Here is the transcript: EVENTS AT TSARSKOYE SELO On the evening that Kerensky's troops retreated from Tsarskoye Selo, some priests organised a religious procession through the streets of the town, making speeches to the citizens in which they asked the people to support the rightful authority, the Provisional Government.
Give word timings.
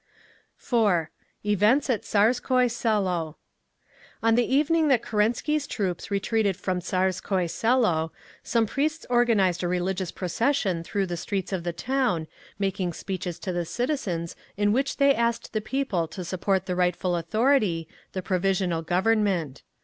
EVENTS 1.43 1.87
AT 1.87 2.01
TSARSKOYE 2.03 2.67
SELO 2.71 3.35
On 4.23 4.33
the 4.33 4.55
evening 4.55 4.87
that 4.87 5.03
Kerensky's 5.03 5.67
troops 5.67 6.09
retreated 6.09 6.57
from 6.57 6.79
Tsarskoye 6.79 7.47
Selo, 7.47 8.11
some 8.41 8.65
priests 8.65 9.05
organised 9.11 9.61
a 9.61 9.67
religious 9.67 10.11
procession 10.11 10.83
through 10.83 11.05
the 11.05 11.15
streets 11.17 11.53
of 11.53 11.63
the 11.63 11.71
town, 11.71 12.25
making 12.57 12.93
speeches 12.93 13.37
to 13.37 13.51
the 13.53 13.63
citizens 13.63 14.35
in 14.57 14.73
which 14.73 14.97
they 14.97 15.13
asked 15.13 15.53
the 15.53 15.61
people 15.61 16.07
to 16.07 16.25
support 16.25 16.65
the 16.65 16.75
rightful 16.75 17.15
authority, 17.15 17.87
the 18.13 18.23
Provisional 18.23 18.81
Government. 18.81 19.61